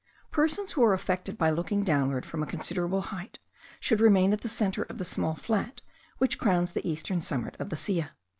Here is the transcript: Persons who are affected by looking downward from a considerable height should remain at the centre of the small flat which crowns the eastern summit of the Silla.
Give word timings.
Persons 0.31 0.71
who 0.71 0.83
are 0.83 0.95
affected 0.95 1.37
by 1.37 1.51
looking 1.51 1.83
downward 1.83 2.25
from 2.25 2.41
a 2.41 2.47
considerable 2.47 3.01
height 3.13 3.37
should 3.79 3.99
remain 4.01 4.33
at 4.33 4.41
the 4.41 4.49
centre 4.49 4.81
of 4.81 4.97
the 4.97 5.05
small 5.05 5.35
flat 5.35 5.83
which 6.17 6.39
crowns 6.39 6.71
the 6.71 6.89
eastern 6.89 7.21
summit 7.21 7.55
of 7.59 7.69
the 7.69 7.77
Silla. 7.77 8.09